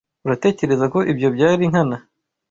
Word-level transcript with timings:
Uratekereza 0.25 0.85
ko 0.93 0.99
ibyo 1.11 1.27
byari 1.35 1.63
nkana? 1.71 1.97